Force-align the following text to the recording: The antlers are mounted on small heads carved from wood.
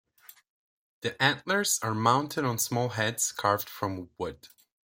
The 1.01 1.21
antlers 1.21 1.77
are 1.83 1.93
mounted 1.93 2.43
on 2.43 2.57
small 2.57 2.89
heads 2.89 3.31
carved 3.31 3.69
from 3.69 4.09
wood. 4.17 4.47